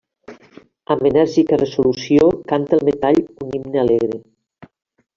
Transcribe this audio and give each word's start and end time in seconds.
Amb 0.95 1.05
enèrgica 1.09 1.59
resolució 1.61 2.31
canta 2.55 2.77
el 2.81 2.85
metall 2.91 3.23
un 3.49 3.57
himne 3.61 3.85
alegre. 3.87 4.23